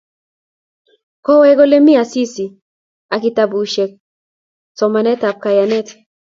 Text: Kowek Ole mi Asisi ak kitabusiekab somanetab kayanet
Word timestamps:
Kowek 1.25 1.59
Ole 1.63 1.77
mi 1.85 1.93
Asisi 2.03 2.45
ak 3.13 3.19
kitabusiekab 3.23 3.91
somanetab 4.77 5.35
kayanet 5.43 5.87